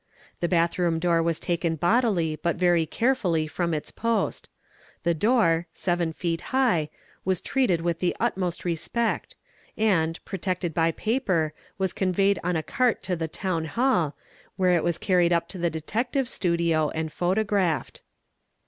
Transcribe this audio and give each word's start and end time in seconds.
The 0.39 0.47
bathroom 0.47 0.97
door 0.97 1.21
was 1.21 1.39
taken 1.39 1.75
bodily 1.75 2.35
but 2.35 2.55
very 2.55 2.87
carefully 2.87 3.45
from 3.45 3.71
its 3.71 3.91
post. 3.91 4.49
The 5.03 5.13
door 5.13 5.67
(seven 5.73 6.11
feet 6.11 6.41
high) 6.49 6.89
was 7.23 7.39
treated 7.39 7.81
with 7.81 7.99
the 7.99 8.15
utmost 8.19 8.65
respect, 8.65 9.35
and, 9.77 10.17
protected 10.25 10.73
by 10.73 10.91
paper, 10.91 11.53
was 11.77 11.93
conveyed 11.93 12.39
on 12.43 12.55
a 12.55 12.63
cart 12.63 13.03
to 13.03 13.15
the 13.15 13.27
town 13.27 13.65
hall, 13.65 14.15
where 14.55 14.71
it 14.75 14.83
was 14.83 14.97
carried 14.97 15.31
up 15.31 15.47
to 15.49 15.59
the 15.59 15.69
detective 15.69 16.27
studio 16.27 16.89
and; 16.95 17.13
photographed. 17.13 18.01